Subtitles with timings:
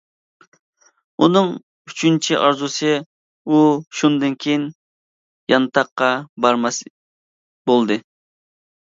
[1.23, 1.49] ئۇنىڭ
[1.89, 2.93] ئۈچىنچى ئارزۇسى
[3.55, 3.59] ئۇ
[3.99, 4.63] شۇندىن كېيىن
[5.53, 6.09] يانتاققا
[6.47, 6.81] بارماس
[7.73, 7.99] بولدى.